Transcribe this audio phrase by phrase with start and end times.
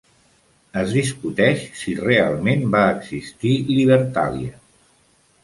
[0.83, 4.59] Es discuteix si realment va existir Libertàlia.